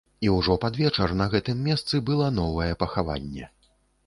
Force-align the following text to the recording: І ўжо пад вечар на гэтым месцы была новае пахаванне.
І 0.27 0.29
ўжо 0.35 0.55
пад 0.63 0.79
вечар 0.83 1.13
на 1.19 1.27
гэтым 1.33 1.61
месцы 1.67 2.01
была 2.09 2.31
новае 2.41 2.71
пахаванне. 2.87 3.45